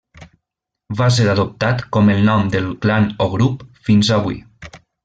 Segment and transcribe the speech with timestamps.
[1.01, 4.43] Va ser adoptat com el nom del clan o grup fins avui.